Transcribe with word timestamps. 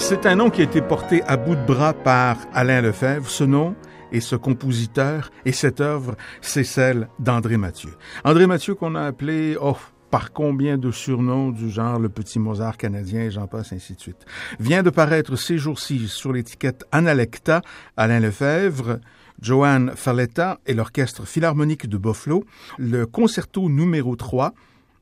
C'est 0.00 0.26
un 0.26 0.34
nom 0.34 0.50
qui 0.50 0.62
a 0.62 0.64
été 0.64 0.80
porté 0.80 1.22
à 1.24 1.36
bout 1.36 1.54
de 1.54 1.64
bras 1.64 1.92
par 1.92 2.36
Alain 2.52 2.80
Lefebvre. 2.80 3.28
Ce 3.28 3.44
nom 3.44 3.76
et 4.10 4.20
ce 4.20 4.34
compositeur 4.34 5.30
et 5.44 5.52
cette 5.52 5.80
œuvre, 5.80 6.16
c'est 6.40 6.64
celle 6.64 7.08
d'André 7.20 7.58
Mathieu. 7.58 7.90
André 8.24 8.46
Mathieu 8.48 8.74
qu'on 8.74 8.96
a 8.96 9.02
appelé, 9.02 9.56
oh, 9.60 9.76
par 10.10 10.32
combien 10.32 10.78
de 10.78 10.90
surnoms 10.90 11.50
du 11.50 11.70
genre 11.70 12.00
le 12.00 12.08
petit 12.08 12.40
Mozart 12.40 12.76
canadien 12.76 13.20
et 13.20 13.30
j'en 13.30 13.46
passe 13.46 13.72
ainsi 13.72 13.94
de 13.94 14.00
suite. 14.00 14.26
Vient 14.58 14.82
de 14.82 14.90
paraître 14.90 15.36
ces 15.36 15.58
jours-ci 15.58 16.08
sur 16.08 16.32
l'étiquette 16.32 16.84
Analecta, 16.90 17.60
Alain 17.96 18.18
Lefebvre, 18.18 18.98
Joanne 19.40 19.92
Falletta 19.94 20.58
et 20.66 20.74
l'Orchestre 20.74 21.24
Philharmonique 21.24 21.88
de 21.88 21.98
Buffalo, 21.98 22.44
le 22.78 23.06
concerto 23.06 23.68
numéro 23.68 24.16
3 24.16 24.54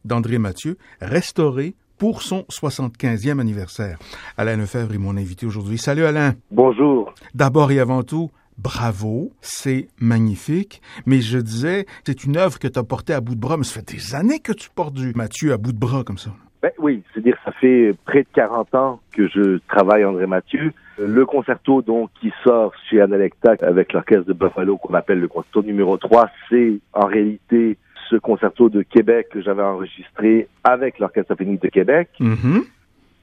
d'André 0.05 0.39
Mathieu, 0.39 0.77
restauré 1.01 1.77
pour 1.99 2.23
son 2.23 2.43
75e 2.51 3.41
anniversaire. 3.41 3.99
Alain 4.37 4.57
Lefebvre 4.57 4.95
est 4.95 4.99
mon 4.99 5.17
invité 5.17 5.47
aujourd'hui. 5.47 5.79
Salut 5.79 6.05
Alain. 6.05 6.35
Bonjour. 6.51 7.13
D'abord 7.35 7.73
et 7.73 7.81
avant 7.81 8.03
tout, 8.03 8.31
bravo, 8.57 9.31
c'est 9.41 9.89
magnifique, 10.01 10.81
mais 11.07 11.21
je 11.21 11.39
disais, 11.39 11.87
c'est 12.05 12.25
une 12.25 12.37
œuvre 12.37 12.59
que 12.59 12.69
tu 12.69 12.79
as 12.79 12.85
portée 12.85 13.15
à 13.15 13.21
bout 13.21 13.35
de 13.35 13.41
bras, 13.41 13.57
mais 13.57 13.65
ça 13.65 13.81
fait 13.81 13.95
des 13.95 14.15
années 14.15 14.41
que 14.41 14.53
tu 14.53 14.69
portes 14.71 14.95
du 14.95 15.13
Mathieu 15.15 15.53
à 15.53 15.57
bout 15.57 15.73
de 15.73 15.79
bras 15.79 16.05
comme 16.05 16.19
ça. 16.19 16.31
Ben 16.61 16.73
oui, 16.79 17.05
c'est-à-dire 17.13 17.37
ça 17.45 17.53
fait 17.53 17.93
près 18.05 18.23
de 18.23 18.29
40 18.35 18.75
ans 18.75 19.01
que 19.13 19.29
je 19.29 19.59
travaille 19.69 20.05
André 20.05 20.27
Mathieu. 20.27 20.73
Le 20.99 21.25
concerto 21.25 21.83
donc 21.83 22.11
qui 22.21 22.33
sort 22.43 22.73
chez 22.91 23.01
Analecta 23.01 23.55
avec 23.61 23.93
l'orchestre 23.93 24.25
de 24.25 24.33
Buffalo 24.33 24.77
qu'on 24.77 24.95
appelle 24.95 25.21
le 25.21 25.29
concerto 25.29 25.63
numéro 25.63 25.97
3, 25.97 26.29
c'est 26.51 26.81
en 26.93 27.07
réalité 27.07 27.79
ce 28.09 28.17
concerto 28.17 28.69
de 28.69 28.83
Québec 28.83 29.29
que 29.31 29.41
j'avais 29.41 29.63
enregistré 29.63 30.49
avec 30.65 30.99
l'Orchestre 30.99 31.29
symphonique 31.29 31.63
de 31.63 31.69
Québec. 31.69 32.09
Mm-hmm. 32.21 32.65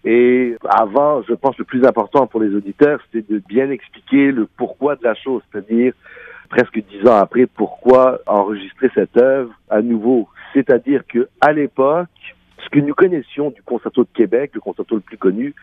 Et 0.06 0.56
avant, 0.70 1.24
je 1.24 1.34
pense 1.34 1.58
le 1.58 1.66
plus 1.66 1.84
important 1.84 2.28
pour 2.28 2.40
les 2.40 2.54
auditeurs, 2.54 3.00
c'était 3.12 3.34
de 3.34 3.42
bien 3.48 3.72
expliquer 3.72 4.32
le 4.32 4.48
pourquoi 4.58 4.96
de 4.96 5.04
la 5.04 5.16
chose, 5.16 5.42
c'est-à-dire 5.52 5.94
presque 6.50 6.80
dix 6.90 7.08
ans 7.08 7.16
après, 7.16 7.48
pourquoi 7.48 8.20
enregistrer 8.28 8.90
cette 8.94 9.18
œuvre 9.18 9.52
à 9.70 9.82
nouveau. 9.82 10.30
C'est-à-dire 10.54 11.02
que 11.08 11.28
à 11.42 11.54
l'époque, 11.54 12.08
ce 12.64 12.70
que 12.70 12.80
nous 12.80 12.94
connaissions 12.94 13.50
du 13.50 13.64
concerto 13.64 14.04
de 14.04 14.10
Québec, 14.14 14.52
le 14.54 14.62
concerto 14.62 14.96
le 14.96 15.02
plus 15.02 15.18
connu, 15.18 15.56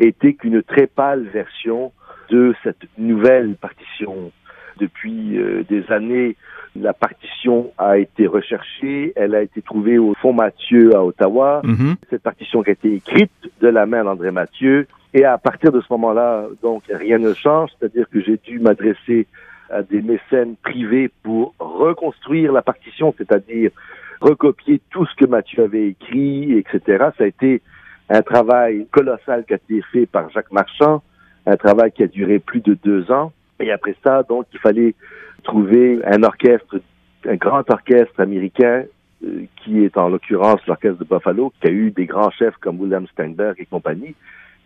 était 0.00 0.34
qu'une 0.34 0.62
très 0.62 0.88
pâle 0.88 1.22
version 1.32 1.92
de 2.30 2.54
cette 2.64 2.82
nouvelle 2.98 3.54
partition. 3.54 4.32
Depuis 4.78 5.38
euh, 5.38 5.64
des 5.68 5.84
années, 5.90 6.36
la 6.76 6.92
partition 6.92 7.70
a 7.78 7.98
été 7.98 8.26
recherchée, 8.26 9.12
elle 9.16 9.34
a 9.34 9.42
été 9.42 9.62
trouvée 9.62 9.98
au 9.98 10.14
Fond 10.14 10.32
Mathieu 10.32 10.94
à 10.96 11.04
Ottawa. 11.04 11.62
Mm-hmm. 11.64 11.94
Cette 12.10 12.22
partition 12.22 12.62
qui 12.62 12.70
a 12.70 12.72
été 12.72 12.94
écrite 12.94 13.30
de 13.60 13.68
la 13.68 13.86
main 13.86 14.04
d'André 14.04 14.30
Mathieu. 14.30 14.86
Et 15.12 15.24
à 15.24 15.38
partir 15.38 15.70
de 15.70 15.80
ce 15.80 15.86
moment-là, 15.90 16.46
donc, 16.62 16.82
rien 16.90 17.18
ne 17.18 17.32
change, 17.34 17.70
c'est-à-dire 17.78 18.06
que 18.10 18.20
j'ai 18.20 18.36
dû 18.36 18.58
m'adresser 18.58 19.28
à 19.70 19.82
des 19.82 20.02
mécènes 20.02 20.56
privés 20.56 21.10
pour 21.22 21.54
reconstruire 21.58 22.52
la 22.52 22.62
partition, 22.62 23.14
c'est-à-dire 23.16 23.70
recopier 24.20 24.80
tout 24.90 25.06
ce 25.06 25.14
que 25.14 25.26
Mathieu 25.26 25.64
avait 25.64 25.88
écrit, 25.88 26.52
etc. 26.58 27.10
Ça 27.16 27.24
a 27.24 27.26
été 27.26 27.62
un 28.08 28.22
travail 28.22 28.86
colossal 28.90 29.44
qui 29.46 29.52
a 29.52 29.56
été 29.56 29.82
fait 29.92 30.06
par 30.06 30.30
Jacques 30.30 30.52
Marchand, 30.52 31.02
un 31.46 31.56
travail 31.56 31.92
qui 31.92 32.02
a 32.02 32.06
duré 32.06 32.38
plus 32.38 32.60
de 32.60 32.74
deux 32.74 33.10
ans. 33.10 33.32
Et 33.60 33.70
après 33.70 33.94
ça, 34.04 34.22
donc, 34.22 34.46
il 34.52 34.58
fallait 34.58 34.94
trouver 35.42 36.00
un 36.04 36.22
orchestre, 36.22 36.80
un 37.26 37.36
grand 37.36 37.68
orchestre 37.70 38.18
américain, 38.20 38.84
euh, 39.24 39.44
qui 39.56 39.84
est 39.84 39.96
en 39.96 40.08
l'occurrence 40.08 40.60
l'orchestre 40.66 40.98
de 40.98 41.04
Buffalo, 41.04 41.52
qui 41.60 41.68
a 41.68 41.70
eu 41.70 41.90
des 41.90 42.06
grands 42.06 42.30
chefs 42.30 42.56
comme 42.60 42.80
William 42.80 43.06
Steinberg 43.08 43.56
et 43.58 43.66
compagnie. 43.66 44.14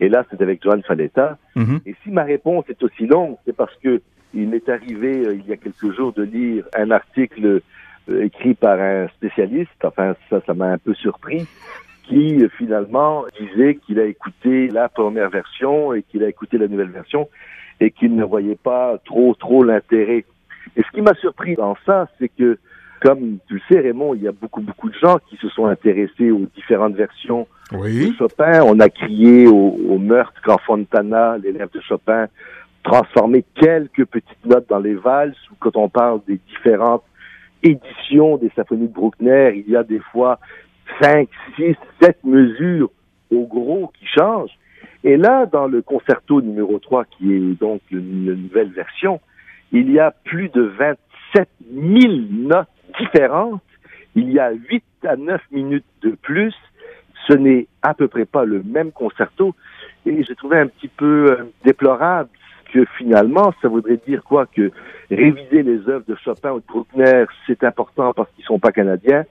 Et 0.00 0.08
là, 0.08 0.24
c'est 0.30 0.40
avec 0.40 0.62
Joan 0.62 0.82
Falletta. 0.82 1.38
Mhm. 1.56 1.80
Et 1.86 1.94
si 2.02 2.10
ma 2.10 2.22
réponse 2.22 2.64
est 2.68 2.82
aussi 2.82 3.06
longue, 3.06 3.36
c'est 3.44 3.56
parce 3.56 3.74
que 3.82 4.00
il 4.34 4.48
m'est 4.48 4.68
arrivé 4.68 5.26
euh, 5.26 5.34
il 5.34 5.46
y 5.46 5.52
a 5.52 5.56
quelques 5.56 5.94
jours 5.94 6.12
de 6.12 6.22
lire 6.22 6.64
un 6.76 6.90
article 6.90 7.60
euh, 8.08 8.22
écrit 8.22 8.54
par 8.54 8.80
un 8.80 9.08
spécialiste. 9.08 9.84
Enfin, 9.84 10.14
ça, 10.30 10.40
ça 10.46 10.54
m'a 10.54 10.72
un 10.72 10.78
peu 10.78 10.94
surpris 10.94 11.46
qui 12.04 12.42
finalement 12.56 13.26
disait 13.38 13.74
qu'il 13.74 14.00
a 14.00 14.04
écouté 14.04 14.68
la 14.68 14.88
première 14.88 15.28
version 15.28 15.92
et 15.92 16.02
qu'il 16.02 16.24
a 16.24 16.28
écouté 16.28 16.56
la 16.56 16.66
nouvelle 16.66 16.90
version 16.90 17.28
et 17.80 17.90
qu'il 17.90 18.14
ne 18.14 18.24
voyait 18.24 18.56
pas 18.56 18.98
trop 19.04 19.34
trop 19.34 19.62
l'intérêt. 19.62 20.24
Et 20.76 20.82
ce 20.82 20.90
qui 20.94 21.00
m'a 21.00 21.14
surpris 21.14 21.54
dans 21.54 21.76
ça, 21.86 22.08
c'est 22.18 22.28
que 22.28 22.58
comme 23.00 23.38
tu 23.46 23.54
le 23.54 23.60
sais 23.70 23.80
Raymond, 23.80 24.14
il 24.14 24.22
y 24.22 24.28
a 24.28 24.32
beaucoup 24.32 24.60
beaucoup 24.60 24.88
de 24.88 24.98
gens 24.98 25.18
qui 25.28 25.36
se 25.36 25.48
sont 25.50 25.66
intéressés 25.66 26.30
aux 26.30 26.46
différentes 26.54 26.94
versions 26.94 27.46
Oui. 27.72 28.10
de 28.10 28.14
Chopin. 28.16 28.62
On 28.64 28.80
a 28.80 28.88
crié 28.88 29.46
au, 29.46 29.76
au 29.88 29.98
meurtre 29.98 30.40
quand 30.44 30.58
Fontana, 30.66 31.38
l'élève 31.38 31.70
de 31.72 31.80
Chopin, 31.80 32.26
transformait 32.82 33.44
quelques 33.54 34.04
petites 34.06 34.44
notes 34.46 34.68
dans 34.68 34.78
les 34.78 34.94
valses, 34.94 35.36
ou 35.50 35.54
quand 35.60 35.76
on 35.76 35.88
parle 35.88 36.20
des 36.26 36.38
différentes 36.48 37.04
éditions 37.62 38.36
des 38.36 38.50
symphonies 38.56 38.88
de 38.88 38.92
Bruckner, 38.92 39.62
il 39.66 39.70
y 39.72 39.76
a 39.76 39.82
des 39.82 40.00
fois 40.12 40.38
cinq, 41.00 41.28
six, 41.56 41.76
sept 42.00 42.18
mesures 42.24 42.90
au 43.30 43.46
gros 43.46 43.92
qui 43.98 44.06
changent. 44.06 44.56
Et 45.04 45.16
là, 45.16 45.46
dans 45.46 45.66
le 45.66 45.82
concerto 45.82 46.40
numéro 46.40 46.78
3, 46.78 47.04
qui 47.04 47.32
est 47.32 47.60
donc 47.60 47.80
une, 47.90 48.24
nouvelle 48.24 48.70
version, 48.70 49.20
il 49.72 49.90
y 49.90 50.00
a 50.00 50.10
plus 50.24 50.48
de 50.48 50.62
27 50.62 51.48
000 51.72 52.12
notes 52.30 52.68
différentes. 52.98 53.62
Il 54.14 54.32
y 54.32 54.40
a 54.40 54.50
8 54.50 54.84
à 55.04 55.16
9 55.16 55.40
minutes 55.52 55.84
de 56.02 56.10
plus. 56.10 56.54
Ce 57.28 57.32
n'est 57.34 57.66
à 57.82 57.94
peu 57.94 58.08
près 58.08 58.24
pas 58.24 58.44
le 58.44 58.62
même 58.62 58.90
concerto. 58.90 59.54
Et 60.06 60.24
j'ai 60.24 60.34
trouvé 60.34 60.58
un 60.58 60.66
petit 60.66 60.88
peu 60.88 61.32
euh, 61.32 61.44
déplorable 61.64 62.30
que 62.72 62.84
finalement, 62.96 63.52
ça 63.62 63.68
voudrait 63.68 64.00
dire 64.06 64.24
quoi? 64.24 64.46
Que 64.46 64.70
réviser 65.10 65.62
les 65.62 65.88
œuvres 65.88 66.04
de 66.06 66.16
Chopin 66.16 66.52
ou 66.52 66.60
de 66.60 66.66
Bruckner, 66.66 67.24
c'est 67.46 67.62
important 67.64 68.12
parce 68.12 68.30
qu'ils 68.32 68.44
sont 68.44 68.58
pas 68.58 68.72
canadiens. 68.72 69.24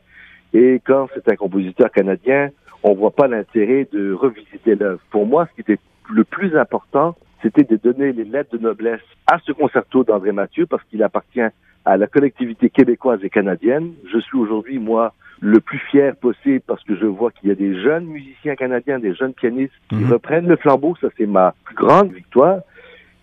Et 0.54 0.82
quand 0.86 1.08
c'est 1.14 1.30
un 1.30 1.36
compositeur 1.36 1.92
canadien, 1.92 2.50
on 2.84 2.94
voit 2.94 3.12
pas 3.12 3.28
l'intérêt 3.28 3.88
de 3.92 4.14
revisiter 4.14 4.76
l'œuvre. 4.76 5.00
Pour 5.12 5.26
moi, 5.26 5.48
ce 5.50 5.56
qui 5.56 5.62
était 5.62 5.80
le 6.14 6.24
plus 6.24 6.56
important, 6.56 7.16
c'était 7.42 7.64
de 7.64 7.76
donner 7.76 8.12
les 8.14 8.24
lettres 8.24 8.58
de 8.58 8.62
noblesse 8.62 9.02
à 9.28 9.40
ce 9.46 9.52
concerto 9.52 10.04
d'André 10.04 10.32
Mathieu 10.32 10.66
parce 10.66 10.84
qu'il 10.86 11.04
appartient 11.04 11.42
à 11.86 11.98
la 11.98 12.08
collectivité 12.08 12.70
québécoise 12.70 13.20
et 13.24 13.30
canadienne. 13.30 13.94
Je 14.12 14.20
suis 14.20 14.38
aujourd'hui, 14.38 14.80
moi, 14.80 15.14
le 15.40 15.60
plus 15.60 15.80
fier 15.92 16.16
possible 16.16 16.62
parce 16.66 16.84
que 16.84 16.96
je 16.96 17.06
vois 17.06 17.32
qu'il 17.32 17.50
y 17.50 17.52
a 17.52 17.56
des 17.56 17.82
jeunes 17.82 18.06
musiciens 18.06 18.56
canadiens, 18.56 19.00
des 19.00 19.14
jeunes 19.14 19.34
pianistes 19.34 19.74
qui 19.90 19.96
Mhm. 19.96 20.12
reprennent 20.14 20.48
le 20.48 20.56
flambeau. 20.56 20.96
Ça, 21.00 21.10
c'est 21.18 21.28
ma 21.28 21.54
plus 21.66 21.76
grande 21.76 22.12
victoire. 22.12 22.60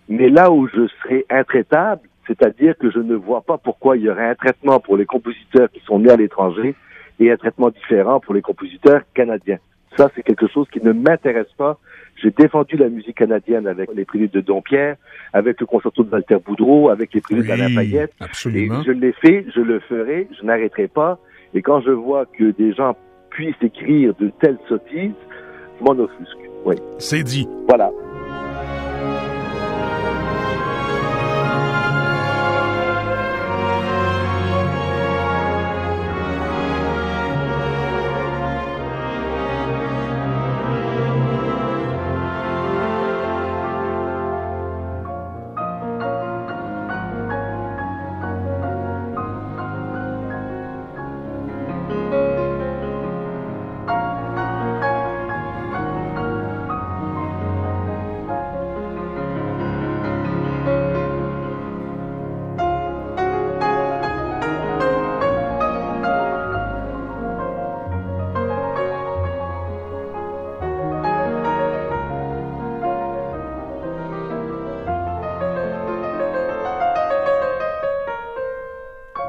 Mais 0.07 0.29
là 0.29 0.51
où 0.51 0.67
je 0.67 0.87
serai 1.01 1.25
intraitable, 1.29 2.01
c'est-à-dire 2.27 2.77
que 2.77 2.89
je 2.89 2.99
ne 2.99 3.15
vois 3.15 3.41
pas 3.41 3.57
pourquoi 3.57 3.97
il 3.97 4.03
y 4.03 4.09
aurait 4.09 4.29
un 4.29 4.35
traitement 4.35 4.79
pour 4.79 4.97
les 4.97 5.05
compositeurs 5.05 5.69
qui 5.71 5.79
sont 5.81 5.99
nés 5.99 6.11
à 6.11 6.15
l'étranger 6.15 6.75
et 7.19 7.31
un 7.31 7.37
traitement 7.37 7.69
différent 7.69 8.19
pour 8.19 8.33
les 8.33 8.41
compositeurs 8.41 9.01
canadiens. 9.13 9.59
Ça, 9.97 10.09
c'est 10.15 10.23
quelque 10.23 10.47
chose 10.47 10.67
qui 10.71 10.81
ne 10.83 10.91
m'intéresse 10.91 11.51
pas. 11.57 11.77
J'ai 12.21 12.31
défendu 12.31 12.75
la 12.75 12.89
musique 12.89 13.15
canadienne 13.17 13.65
avec 13.67 13.89
les 13.93 14.03
préludes 14.05 14.31
de 14.31 14.41
Dompierre, 14.41 14.95
avec 15.33 15.59
le 15.59 15.65
concerto 15.65 16.03
de 16.03 16.09
Walter 16.09 16.37
Boudreau, 16.45 16.89
avec 16.89 17.13
les 17.13 17.21
préludes 17.21 17.47
d'Alain 17.47 17.73
Payette. 17.73 18.13
Et 18.19 18.23
absolument. 18.23 18.83
je 18.83 18.91
l'ai 18.91 19.13
fait, 19.13 19.45
je 19.55 19.61
le 19.61 19.79
ferai, 19.81 20.27
je 20.37 20.45
n'arrêterai 20.45 20.87
pas. 20.87 21.17
Et 21.53 21.61
quand 21.61 21.81
je 21.81 21.91
vois 21.91 22.25
que 22.25 22.51
des 22.51 22.73
gens 22.73 22.95
puissent 23.29 23.55
écrire 23.61 24.13
de 24.19 24.29
telles 24.41 24.59
sottises, 24.67 25.11
je 25.79 25.83
m'en 25.83 25.91
offusque. 25.91 26.37
Oui, 26.65 26.75
C'est 26.99 27.23
dit. 27.23 27.47
voilà. 27.67 27.91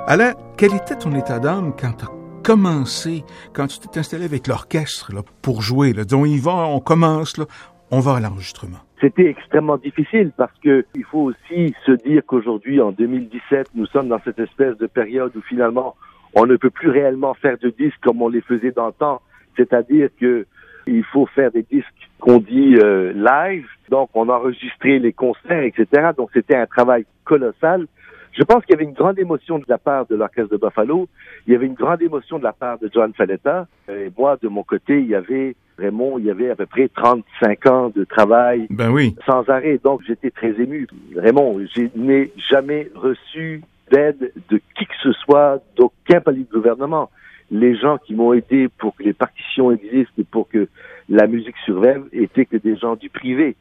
Alain, 0.09 0.35
quel 0.57 0.73
était 0.73 0.95
ton 0.95 1.13
état 1.17 1.41
d'âme 1.41 1.73
quand 1.77 1.91
tu 1.99 2.05
as 2.05 2.43
commencé, 2.45 3.25
quand 3.53 3.67
tu 3.67 3.81
t'es 3.81 3.99
installé 3.99 4.25
avec 4.25 4.47
l'orchestre 4.47 5.13
là, 5.13 5.23
pour 5.43 5.63
jouer? 5.63 5.93
Là, 5.93 6.05
disons, 6.05 6.25
y 6.25 6.39
va, 6.39 6.53
on 6.53 6.79
commence, 6.79 7.37
là, 7.39 7.47
on 7.91 7.99
va 7.99 8.15
à 8.15 8.21
l'enregistrement. 8.21 8.79
c'était 9.01 9.27
extrêmement 9.27 9.79
difficile 9.79 10.31
parce 10.37 10.57
que 10.63 10.85
il 10.95 11.03
faut 11.03 11.33
aussi 11.33 11.75
se 11.85 11.91
dire 11.91 12.23
qu'aujourd'hui, 12.25 12.81
en 12.81 12.93
2017, 12.93 13.71
nous 13.75 13.87
sommes 13.87 14.07
dans 14.07 14.21
cette 14.25 14.39
espèce 14.39 14.77
de 14.79 14.87
période 14.87 15.35
où 15.35 15.41
finalement, 15.43 15.97
on 16.37 16.47
ne 16.47 16.55
peut 16.55 16.71
plus 16.71 16.91
réellement 16.91 17.35
faire 17.35 17.59
de 17.59 17.71
disques 17.71 17.99
comme 18.01 18.23
on 18.23 18.29
les 18.29 18.43
faisait 18.43 18.71
dans 18.71 18.87
le 18.87 18.93
temps. 18.93 19.23
C'est-à-dire 19.57 20.11
que 20.21 20.47
il 20.87 21.03
faut 21.03 21.27
faire 21.27 21.51
des 21.51 21.65
disques 21.69 22.11
qu'on 22.21 22.39
dit 22.39 22.77
euh, 22.77 23.13
live. 23.13 23.67
Donc, 23.91 24.11
on 24.15 24.29
enregistrait 24.29 25.01
les 25.01 25.13
concerts, 25.13 25.65
etc. 25.65 26.11
Donc, 26.17 26.31
c'était 26.33 26.57
un 26.57 26.67
travail 26.67 27.07
colossal. 27.25 27.89
Je 28.37 28.43
pense 28.43 28.65
qu'il 28.65 28.75
y 28.75 28.77
avait 28.77 28.85
une 28.85 28.93
grande 28.93 29.19
émotion 29.19 29.59
de 29.59 29.65
la 29.67 29.79
part 29.79 30.07
de 30.07 30.15
l'orchestre 30.15 30.51
de 30.51 30.59
Buffalo. 30.59 31.09
Il 31.47 31.53
y 31.55 31.57
avait 31.57 31.67
une 31.67 31.75
grande 31.75 32.03
émotion 32.03 32.39
de 32.39 32.45
la 32.45 32.53
part 32.53 32.79
de 32.79 32.91
John 32.93 33.13
Faletta. 33.15 33.67
Et 33.89 34.11
moi, 34.17 34.37
de 34.43 34.49
mon 34.49 34.63
côté, 34.63 35.01
il 35.01 35.07
y 35.07 35.15
avait 35.15 35.57
Raymond, 35.79 36.19
il 36.19 36.27
y 36.27 36.31
avait 36.31 36.51
à 36.51 36.57
peu 36.57 36.67
près 36.67 36.89
35 36.89 37.67
ans 37.67 37.93
de 37.95 38.05
travail 38.05 38.67
ben 38.69 38.91
oui. 38.91 39.15
sans 39.27 39.49
arrêt. 39.49 39.81
Donc, 39.83 40.03
j'étais 40.07 40.31
très 40.31 40.51
ému. 40.61 40.87
Raymond, 41.17 41.61
je 41.75 41.89
n'ai 41.95 42.31
jamais 42.51 42.91
reçu 42.95 43.63
d'aide 43.91 44.33
de 44.51 44.61
qui 44.77 44.85
que 44.85 44.95
ce 45.03 45.13
soit, 45.13 45.63
d'aucun 45.77 46.21
palier 46.21 46.45
de 46.45 46.53
gouvernement. 46.53 47.11
Les 47.51 47.77
gens 47.77 47.99
qui 47.99 48.15
m'ont 48.15 48.33
aidé 48.33 48.69
pour 48.79 48.97
que 48.97 49.03
les 49.03 49.13
partitions 49.13 49.71
existent 49.71 50.15
et 50.19 50.25
pour 50.25 50.49
que 50.49 50.69
la 51.09 51.27
musique 51.27 51.57
survive 51.65 52.05
étaient 52.13 52.45
que 52.45 52.57
des 52.57 52.77
gens 52.77 52.97
du 52.97 53.09
privé. 53.09 53.57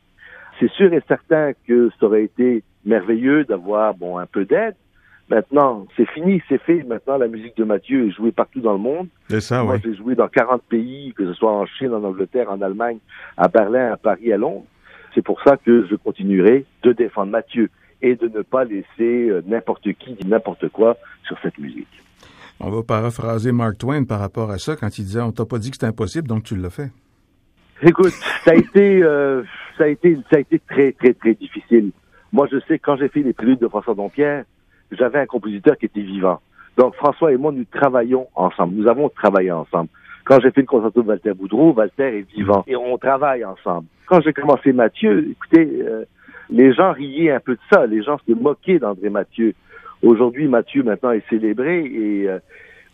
C'est 0.59 0.71
sûr 0.71 0.93
et 0.93 1.01
certain 1.07 1.51
que 1.67 1.89
ça 1.99 2.05
aurait 2.05 2.23
été 2.23 2.63
merveilleux 2.85 3.43
d'avoir 3.43 3.93
bon 3.93 4.17
un 4.17 4.25
peu 4.25 4.45
d'aide, 4.45 4.75
Maintenant, 5.29 5.87
c'est 5.97 6.07
fini, 6.09 6.41
c'est 6.47 6.61
fait. 6.61 6.83
Maintenant, 6.83 7.17
la 7.17 7.27
musique 7.27 7.57
de 7.57 7.63
Mathieu 7.63 8.07
est 8.07 8.11
jouée 8.11 8.31
partout 8.31 8.61
dans 8.61 8.73
le 8.73 8.77
monde. 8.77 9.07
C'est 9.27 9.41
ça, 9.41 9.63
Moi, 9.63 9.77
j'ai 9.83 9.95
joué 9.95 10.13
dans 10.13 10.27
40 10.27 10.61
pays, 10.63 11.13
que 11.15 11.25
ce 11.25 11.33
soit 11.33 11.51
en 11.51 11.65
Chine, 11.65 11.93
en 11.93 12.03
Angleterre, 12.03 12.51
en 12.51 12.61
Allemagne, 12.61 12.99
à 13.35 13.47
Berlin, 13.47 13.91
à 13.91 13.97
Paris, 13.97 14.31
à 14.31 14.37
Londres. 14.37 14.65
C'est 15.15 15.23
pour 15.23 15.41
ça 15.41 15.57
que 15.57 15.87
je 15.87 15.95
continuerai 15.95 16.65
de 16.83 16.91
défendre 16.91 17.31
Mathieu 17.31 17.69
et 18.01 18.15
de 18.15 18.27
ne 18.27 18.43
pas 18.43 18.65
laisser 18.65 19.29
euh, 19.29 19.41
n'importe 19.47 19.91
qui 19.93 20.13
dire 20.13 20.27
n'importe 20.27 20.69
quoi 20.69 20.97
sur 21.25 21.37
cette 21.41 21.57
musique. 21.57 21.87
On 22.59 22.69
va 22.69 22.83
paraphraser 22.83 23.51
Mark 23.51 23.77
Twain 23.79 24.03
par 24.03 24.19
rapport 24.19 24.51
à 24.51 24.59
ça 24.59 24.75
quand 24.75 24.97
il 24.99 25.05
disait 25.05 25.21
on 25.21 25.31
t'a 25.31 25.45
pas 25.45 25.57
dit 25.57 25.71
que 25.71 25.77
c'était 25.77 25.87
impossible, 25.87 26.27
donc 26.27 26.43
tu 26.43 26.55
l'as 26.55 26.69
fait. 26.69 26.91
Écoute, 27.81 28.13
ça 28.43 28.51
a 28.51 28.55
été, 28.55 29.03
euh, 29.03 29.43
ça 29.77 29.85
a 29.85 29.87
été, 29.87 30.17
ça 30.29 30.37
a 30.37 30.39
été 30.39 30.59
très, 30.59 30.93
très, 30.93 31.13
très 31.13 31.33
difficile. 31.33 31.91
Moi, 32.31 32.47
je 32.51 32.57
sais 32.67 32.79
quand 32.79 32.95
j'ai 32.95 33.09
fait 33.09 33.21
les 33.21 33.33
préludes 33.33 33.59
de 33.59 33.67
François 33.67 33.95
Dompierre, 33.95 34.45
j'avais 34.91 35.19
un 35.19 35.25
compositeur 35.25 35.77
qui 35.77 35.85
était 35.85 36.01
vivant. 36.01 36.39
Donc 36.77 36.95
François 36.95 37.31
et 37.31 37.37
moi, 37.37 37.51
nous 37.51 37.65
travaillons 37.65 38.27
ensemble. 38.35 38.75
Nous 38.75 38.87
avons 38.87 39.09
travaillé 39.09 39.51
ensemble. 39.51 39.89
Quand 40.25 40.39
j'ai 40.41 40.51
fait 40.51 40.61
le 40.61 40.67
concerto 40.67 41.01
de 41.01 41.07
Walter 41.07 41.33
Boudreau, 41.33 41.73
Walter 41.73 42.19
est 42.19 42.31
vivant 42.35 42.63
et 42.67 42.75
on 42.75 42.97
travaille 42.97 43.45
ensemble. 43.45 43.87
Quand 44.07 44.21
j'ai 44.21 44.33
commencé 44.33 44.73
Mathieu, 44.73 45.29
écoutez, 45.31 45.69
euh, 45.83 46.03
les 46.49 46.73
gens 46.73 46.91
riaient 46.93 47.31
un 47.31 47.39
peu 47.39 47.53
de 47.53 47.59
ça. 47.71 47.85
Les 47.85 48.01
gens 48.03 48.17
se 48.27 48.33
moquaient 48.33 48.79
d'André 48.79 49.09
Mathieu. 49.09 49.53
Aujourd'hui, 50.01 50.47
Mathieu 50.47 50.83
maintenant 50.83 51.11
est 51.11 51.27
célébré 51.29 51.85
et 51.85 52.27
euh, 52.27 52.39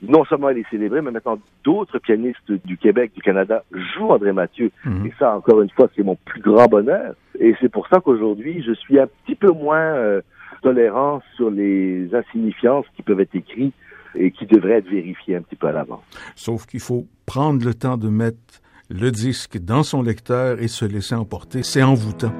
non 0.02 0.26
seulement 0.26 0.50
il 0.50 0.60
est 0.60 0.70
célébré, 0.70 1.02
mais 1.02 1.12
maintenant 1.12 1.38
d'autres 1.64 2.00
pianistes 2.00 2.52
du 2.66 2.78
Québec, 2.78 3.12
du 3.16 3.22
Canada 3.22 3.64
jouent 3.72 4.10
André 4.10 4.34
Mathieu. 4.34 4.72
Mhm. 4.86 5.06
Et 5.06 5.14
ça, 5.20 5.36
encore 5.36 5.62
une 5.62 5.70
fois, 5.70 5.90
c'est 5.96 6.04
mon 6.04 6.16
plus 6.26 6.42
grand 6.42 6.66
bonheur. 6.66 7.14
Et 7.40 7.56
c'est 7.62 7.70
pour 7.70 7.88
ça 7.88 8.00
qu'aujourd'hui, 8.00 8.64
je 8.66 8.74
suis 8.74 9.00
un 9.00 9.08
petit 9.08 9.36
peu 9.36 9.52
moins 9.52 9.80
euh, 9.80 10.22
tolérant 10.62 11.22
sur 11.36 11.50
les 11.50 12.14
insignifiances 12.14 12.86
qui 12.96 13.04
peuvent 13.04 13.20
être 13.20 13.36
écrites 13.36 13.76
et 14.16 14.32
qui 14.32 14.46
devraient 14.46 14.80
être 14.80 14.90
vérifiées 14.90 15.36
un 15.36 15.42
petit 15.42 15.56
peu 15.56 15.68
à 15.68 15.72
l'avance. 15.72 16.04
Sauf 16.36 16.66
qu'il 16.66 16.82
faut 16.82 17.06
prendre 17.26 17.64
le 17.66 17.74
temps 17.74 17.98
de 17.98 18.10
mettre 18.10 18.62
le 18.90 19.12
disque 19.12 19.58
dans 19.58 19.84
son 19.84 20.02
lecteur 20.02 20.62
et 20.62 20.68
se 20.68 20.86
laisser 20.86 21.16
emporter. 21.16 21.64
C'est 21.64 21.84
envoûtant. 21.84 22.34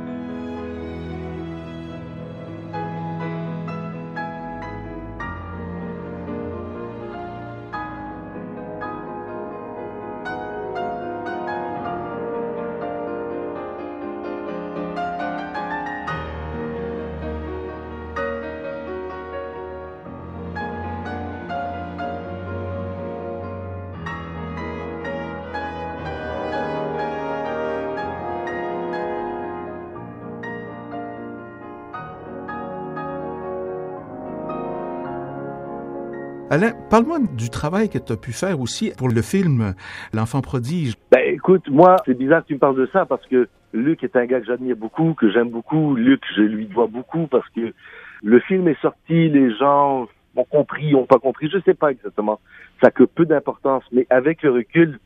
Alain, 36.52 36.74
parle-moi 36.90 37.20
du 37.38 37.50
travail 37.50 37.88
que 37.88 37.98
tu 37.98 38.12
as 38.12 38.18
pu 38.18 38.34
faire 38.34 38.60
aussi 38.60 38.92
pour 38.98 39.08
le 39.08 39.22
film 39.22 39.74
L'enfant 40.14 40.42
prodige. 40.42 40.96
Ben 41.10 41.22
écoute, 41.34 41.70
moi, 41.70 41.96
c'est 42.06 42.18
bizarre 42.18 42.42
que 42.42 42.48
tu 42.48 42.56
me 42.56 42.60
parles 42.60 42.76
de 42.76 42.90
ça 42.92 43.06
parce 43.06 43.26
que 43.28 43.48
Luc 43.72 44.04
est 44.04 44.18
un 44.18 44.26
gars 44.26 44.42
que 44.42 44.48
j'admire 44.48 44.76
beaucoup, 44.76 45.14
que 45.14 45.32
j'aime 45.32 45.50
beaucoup. 45.50 45.96
Luc, 45.96 46.22
je 46.36 46.42
lui 46.42 46.66
dois 46.66 46.88
beaucoup 46.88 47.28
parce 47.28 47.48
que 47.56 47.74
le 48.22 48.40
film 48.42 48.68
est 48.68 48.78
sorti, 48.82 49.30
les 49.30 49.56
gens 49.56 50.10
ont 50.36 50.44
compris, 50.44 50.94
ont 50.94 51.06
pas 51.06 51.20
compris, 51.20 51.50
je 51.50 51.58
sais 51.64 51.74
pas 51.74 51.92
exactement. 51.92 52.42
Ça 52.82 52.88
a 52.88 52.92
que 52.92 53.06
peu 53.06 53.26
d'importance, 53.26 53.86
mais 53.94 54.06
avec 54.10 54.44
le 54.44 54.52
recul, 54.52 55.00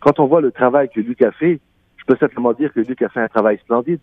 quand 0.00 0.20
on 0.20 0.26
voit 0.26 0.42
le 0.42 0.52
travail 0.52 0.90
que 0.90 1.00
Luc 1.00 1.22
a 1.22 1.32
fait, 1.32 1.60
je 1.96 2.04
peux 2.04 2.16
simplement 2.18 2.52
dire 2.52 2.74
que 2.74 2.80
Luc 2.80 3.00
a 3.00 3.08
fait 3.08 3.20
un 3.20 3.28
travail 3.28 3.56
splendide. 3.64 4.00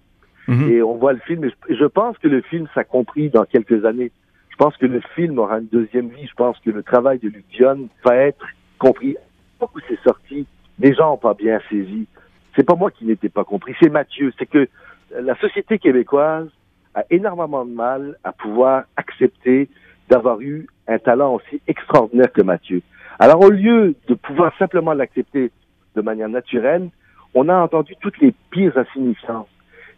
Mhm. 0.47 0.71
Et 0.71 0.81
on 0.81 0.95
voit 0.95 1.13
le 1.13 1.19
film, 1.19 1.43
et 1.43 1.51
je, 1.51 1.75
je 1.75 1.85
pense 1.85 2.17
que 2.17 2.27
le 2.27 2.41
film 2.41 2.67
s'a 2.73 2.83
compris 2.83 3.29
dans 3.29 3.45
quelques 3.45 3.85
années. 3.85 4.11
Je 4.57 4.63
pense 4.63 4.77
que 4.77 4.87
le 4.87 5.01
film 5.13 5.37
aura 5.37 5.59
une 5.59 5.67
deuxième 5.67 6.09
vie. 6.09 6.25
Je 6.25 6.33
pense 6.33 6.57
que 6.65 6.71
le 6.71 6.81
travail 6.81 7.19
de 7.19 7.29
Luc 7.29 7.45
Dion 7.51 7.87
va 8.03 8.15
être 8.15 8.43
compris. 8.79 9.15
Où 9.61 9.67
c'est 9.87 9.99
sorti, 9.99 10.47
les 10.79 10.95
gens 10.95 11.11
n'ont 11.11 11.17
pas 11.17 11.35
bien 11.35 11.59
saisi. 11.69 12.07
C'est 12.55 12.63
pas 12.63 12.73
moi 12.73 12.89
qui 12.89 13.05
n'étais 13.05 13.29
pas 13.29 13.43
compris, 13.43 13.75
c'est 13.79 13.89
Mathieu. 13.89 14.33
C'est 14.39 14.47
que 14.47 14.67
la 15.11 15.35
société 15.35 15.77
québécoise 15.77 16.49
a 16.95 17.03
énormément 17.11 17.65
de 17.65 17.71
mal 17.71 18.17
à 18.23 18.31
pouvoir 18.31 18.85
accepter 18.95 19.69
d'avoir 20.09 20.41
eu 20.41 20.65
un 20.87 20.97
talent 20.97 21.35
aussi 21.35 21.61
extraordinaire 21.67 22.33
que 22.33 22.41
Mathieu. 22.41 22.81
Alors 23.19 23.41
au 23.41 23.51
lieu 23.51 23.93
de 24.07 24.15
pouvoir 24.15 24.57
simplement 24.57 24.93
l'accepter 24.93 25.51
de 25.95 26.01
manière 26.01 26.29
naturelle, 26.29 26.89
on 27.35 27.47
a 27.47 27.55
entendu 27.55 27.93
toutes 28.01 28.17
les 28.17 28.33
pires 28.49 28.75
insignifiances. 28.75 29.49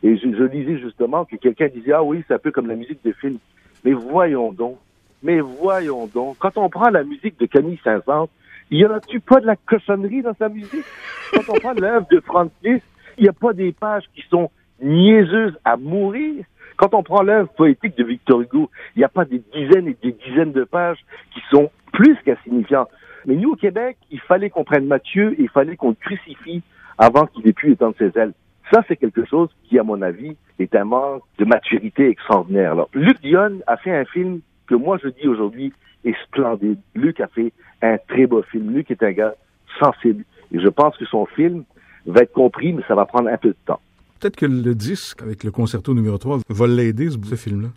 Et 0.03 0.17
je, 0.17 0.27
je 0.35 0.43
lisais 0.43 0.79
justement 0.79 1.23
que 1.23 1.37
quelqu'un 1.37 1.69
disait 1.69 1.93
ah 1.93 2.03
oui 2.03 2.25
c'est 2.27 2.33
un 2.33 2.39
peu 2.39 2.51
comme 2.51 2.67
la 2.67 2.75
musique 2.75 3.03
de 3.05 3.13
film. 3.13 3.37
Mais 3.83 3.93
voyons 3.93 4.51
donc, 4.51 4.77
mais 5.23 5.39
voyons 5.39 6.07
donc, 6.07 6.37
quand 6.39 6.57
on 6.57 6.69
prend 6.69 6.89
la 6.89 7.03
musique 7.03 7.39
de 7.39 7.45
Camille 7.45 7.79
Saint-Saëns, 7.83 8.27
il 8.71 8.79
y 8.79 8.85
en 8.85 8.91
a-tu 8.91 9.19
pas 9.19 9.39
de 9.39 9.47
la 9.47 9.55
cochonnerie 9.55 10.21
dans 10.21 10.35
sa 10.35 10.49
musique? 10.49 10.85
Quand 11.33 11.53
on 11.53 11.59
prend 11.59 11.73
l'œuvre 11.73 12.07
de 12.11 12.19
Franz 12.19 12.51
Liszt, 12.63 12.85
il 13.17 13.23
n'y 13.23 13.29
a 13.29 13.33
pas 13.33 13.53
des 13.53 13.71
pages 13.71 14.05
qui 14.13 14.23
sont 14.29 14.51
niaiseuses 14.81 15.57
à 15.65 15.75
mourir? 15.77 16.45
Quand 16.77 16.93
on 16.93 17.03
prend 17.03 17.23
l'œuvre 17.23 17.49
poétique 17.49 17.97
de 17.97 18.03
Victor 18.03 18.41
Hugo, 18.41 18.69
il 18.95 18.99
n'y 18.99 19.03
a 19.03 19.09
pas 19.09 19.25
des 19.25 19.41
dizaines 19.53 19.87
et 19.87 19.97
des 20.01 20.13
dizaines 20.13 20.53
de 20.53 20.63
pages 20.63 20.99
qui 21.33 21.41
sont 21.51 21.69
plus 21.91 22.15
qu'insignifiantes. 22.23 22.89
Mais 23.25 23.35
nous, 23.35 23.51
au 23.51 23.55
Québec, 23.55 23.97
il 24.11 24.19
fallait 24.21 24.49
qu'on 24.49 24.63
prenne 24.63 24.85
Mathieu 24.85 25.33
et 25.33 25.43
il 25.43 25.49
fallait 25.49 25.75
qu'on 25.75 25.89
le 25.89 25.95
crucifie 25.95 26.61
avant 26.97 27.25
qu'il 27.25 27.47
ait 27.47 27.53
pu 27.53 27.71
étendre 27.71 27.95
ses 27.97 28.17
ailes. 28.17 28.33
Ça, 28.71 28.83
c'est 28.87 28.97
quelque 28.97 29.25
chose 29.25 29.49
qui, 29.63 29.79
à 29.79 29.83
mon 29.83 30.01
avis, 30.01 30.35
est 30.59 30.75
un 30.75 30.85
manque 30.85 31.23
de 31.37 31.45
maturité 31.45 32.09
extraordinaire. 32.09 32.73
Alors, 32.73 32.89
Luc 32.93 33.19
Dion 33.21 33.59
a 33.67 33.77
fait 33.77 33.95
un 33.95 34.05
film 34.05 34.41
que 34.67 34.75
moi, 34.75 34.99
je 35.03 35.09
dis 35.09 35.27
aujourd'hui 35.27 35.73
est 36.05 36.15
splendide. 36.25 36.79
Luc 36.95 37.19
a 37.19 37.27
fait 37.27 37.51
un 37.81 37.97
très 38.07 38.27
beau 38.27 38.41
film. 38.43 38.71
Luc 38.71 38.91
est 38.91 39.03
un 39.03 39.11
gars 39.11 39.35
sensible. 39.79 40.23
Et 40.51 40.59
je 40.59 40.67
pense 40.67 40.95
que 40.97 41.05
son 41.05 41.25
film 41.25 41.63
va 42.05 42.21
être 42.21 42.33
compris, 42.33 42.73
mais 42.73 42.83
ça 42.87 42.95
va 42.95 43.05
prendre 43.05 43.29
un 43.29 43.37
peu 43.37 43.49
de 43.49 43.57
temps. 43.65 43.79
Peut-être 44.19 44.35
que 44.35 44.45
le 44.45 44.75
disque 44.75 45.21
avec 45.21 45.43
le 45.43 45.51
concerto 45.51 45.93
numéro 45.93 46.17
3 46.17 46.39
va 46.49 46.67
l'aider, 46.67 47.09
ce 47.09 47.17
ce 47.23 47.35
film-là. 47.35 47.69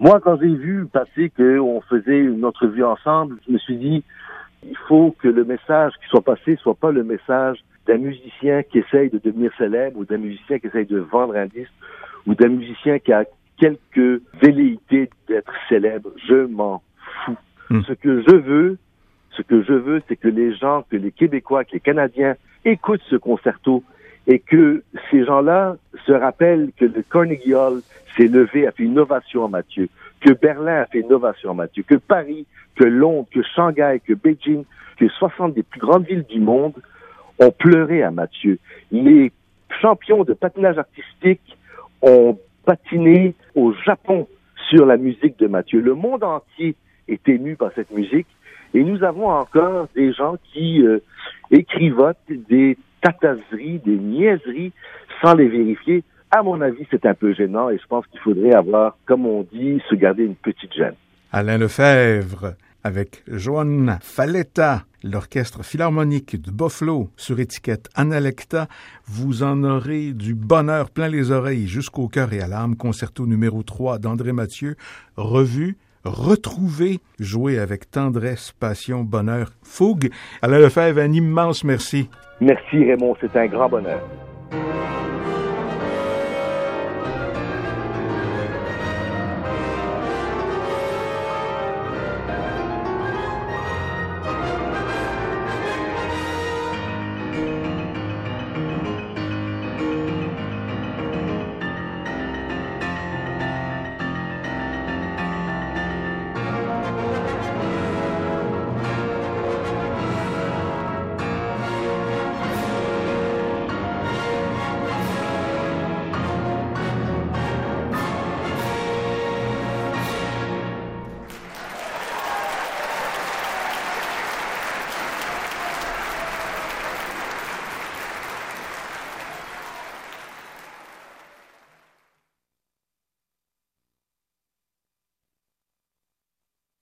Moi, 0.00 0.20
quand 0.20 0.38
j'ai 0.40 0.54
vu 0.54 0.86
passer 0.86 1.30
qu'on 1.30 1.80
faisait 1.82 2.18
une 2.18 2.44
entrevue 2.44 2.84
ensemble, 2.84 3.36
je 3.46 3.52
me 3.52 3.58
suis 3.58 3.76
dit, 3.76 4.02
il 4.64 4.76
faut 4.88 5.14
que 5.18 5.28
le 5.28 5.44
message 5.44 5.92
qui 6.02 6.08
soit 6.08 6.22
passé 6.22 6.56
soit 6.56 6.74
pas 6.74 6.90
le 6.92 7.04
message 7.04 7.58
d'un 7.86 7.98
musicien 7.98 8.62
qui 8.62 8.78
essaye 8.78 9.10
de 9.10 9.18
devenir 9.18 9.52
célèbre 9.58 9.98
ou 9.98 10.04
d'un 10.04 10.18
musicien 10.18 10.58
qui 10.58 10.66
essaye 10.68 10.86
de 10.86 10.98
vendre 10.98 11.36
un 11.36 11.46
disque 11.46 11.72
ou 12.26 12.34
d'un 12.34 12.48
musicien 12.48 12.98
qui 12.98 13.12
a 13.12 13.24
quelques 13.58 14.22
velléités 14.40 15.10
d'être 15.28 15.52
célèbre. 15.68 16.10
Je 16.28 16.46
m'en 16.46 16.82
fous. 17.24 17.36
Hmm. 17.70 17.82
Ce 17.82 17.92
que 17.92 18.22
je 18.22 18.36
veux, 18.36 18.78
ce 19.36 19.42
que 19.42 19.62
je 19.62 19.72
veux, 19.72 20.02
c'est 20.08 20.16
que 20.16 20.28
les 20.28 20.54
gens, 20.54 20.84
que 20.90 20.96
les 20.96 21.10
Québécois, 21.10 21.64
que 21.64 21.72
les 21.72 21.80
Canadiens 21.80 22.36
écoutent 22.64 23.02
ce 23.08 23.16
concerto 23.16 23.82
et 24.26 24.38
que 24.38 24.84
ces 25.10 25.24
gens-là 25.24 25.76
se 26.06 26.12
rappellent 26.12 26.70
que 26.76 26.84
le 26.84 27.02
Carnegie 27.02 27.54
Hall 27.54 27.80
s'est 28.16 28.28
levé, 28.28 28.66
a 28.66 28.72
fait 28.72 28.84
une 28.84 28.98
ovation 28.98 29.44
à 29.44 29.48
Mathieu, 29.48 29.88
que 30.20 30.32
Berlin 30.32 30.82
a 30.82 30.86
fait 30.86 31.00
une 31.00 31.12
ovation 31.12 31.50
à 31.50 31.54
Mathieu, 31.54 31.82
que 31.82 31.96
Paris, 31.96 32.46
que 32.76 32.84
Londres, 32.84 33.26
que 33.32 33.42
Shanghai, 33.42 34.00
que 34.04 34.12
Beijing, 34.12 34.64
que 34.96 35.08
60 35.08 35.54
des 35.54 35.62
plus 35.62 35.80
grandes 35.80 36.06
villes 36.06 36.24
du 36.28 36.40
monde 36.40 36.74
ont 37.38 37.50
pleuré 37.50 38.02
à 38.02 38.10
Mathieu. 38.10 38.58
Les 38.90 39.32
champions 39.80 40.24
de 40.24 40.32
patinage 40.32 40.78
artistique 40.78 41.56
ont 42.02 42.38
patiné 42.64 43.34
au 43.54 43.72
Japon 43.84 44.28
sur 44.70 44.86
la 44.86 44.96
musique 44.96 45.38
de 45.38 45.46
Mathieu. 45.46 45.80
Le 45.80 45.94
monde 45.94 46.24
entier 46.24 46.76
est 47.08 47.28
ému 47.28 47.56
par 47.56 47.70
cette 47.74 47.90
musique 47.90 48.26
et 48.74 48.82
nous 48.82 49.02
avons 49.02 49.28
encore 49.28 49.88
des 49.94 50.12
gens 50.12 50.36
qui 50.52 50.82
euh, 50.82 50.98
écrivotent 51.50 52.16
des 52.28 52.78
tataseries, 53.00 53.80
des 53.84 53.98
niaiseries 53.98 54.72
sans 55.22 55.34
les 55.34 55.48
vérifier. 55.48 56.04
À 56.30 56.42
mon 56.42 56.60
avis, 56.60 56.86
c'est 56.90 57.04
un 57.04 57.14
peu 57.14 57.34
gênant 57.34 57.68
et 57.68 57.78
je 57.78 57.86
pense 57.86 58.06
qu'il 58.06 58.20
faudrait 58.20 58.54
avoir, 58.54 58.96
comme 59.04 59.26
on 59.26 59.46
dit, 59.52 59.82
se 59.90 59.94
garder 59.94 60.24
une 60.24 60.36
petite 60.36 60.72
gêne. 60.72 60.94
Alain 61.30 61.58
Lefebvre 61.58 62.54
avec 62.84 63.22
Joan 63.28 63.98
Faletta, 64.02 64.84
l'orchestre 65.02 65.64
philharmonique 65.64 66.40
de 66.40 66.50
Buffalo 66.50 67.10
sur 67.16 67.40
étiquette 67.40 67.88
Analecta, 67.94 68.68
vous 69.06 69.42
en 69.42 69.62
aurez 69.64 70.12
du 70.12 70.34
bonheur 70.34 70.90
plein 70.90 71.08
les 71.08 71.30
oreilles 71.30 71.66
jusqu'au 71.66 72.08
cœur 72.08 72.32
et 72.32 72.40
à 72.40 72.48
l'âme. 72.48 72.76
Concerto 72.76 73.26
numéro 73.26 73.62
3 73.62 73.98
d'André 73.98 74.32
Mathieu, 74.32 74.76
revu, 75.16 75.76
retrouvé, 76.04 77.00
joué 77.18 77.58
avec 77.58 77.90
tendresse, 77.90 78.52
passion, 78.52 79.04
bonheur, 79.04 79.52
fougue. 79.62 80.10
Alain 80.40 80.58
Lefebvre, 80.58 81.00
un 81.00 81.12
immense 81.12 81.64
merci. 81.64 82.08
Merci 82.40 82.84
Raymond, 82.84 83.16
c'est 83.20 83.36
un 83.36 83.46
grand 83.46 83.68
bonheur. 83.68 84.00